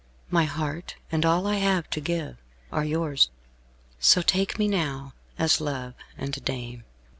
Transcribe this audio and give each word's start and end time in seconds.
My 0.31 0.45
heart, 0.45 0.95
and 1.11 1.23
all 1.23 1.45
I 1.45 1.57
have 1.57 1.87
to 1.91 2.01
give, 2.01 2.37
are 2.71 2.83
yours, 2.83 3.29
so 3.99 4.23
take 4.23 4.57
me 4.57 4.67
now 4.67 5.13
as 5.37 5.61
love 5.61 5.93
and 6.17 6.43
dame." 6.43 6.83